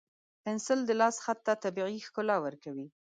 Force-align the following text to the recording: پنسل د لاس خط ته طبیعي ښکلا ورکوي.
پنسل 0.43 0.79
د 0.85 0.91
لاس 1.01 1.15
خط 1.23 1.39
ته 1.45 1.53
طبیعي 1.63 1.97
ښکلا 2.07 2.37
ورکوي. 2.45 2.87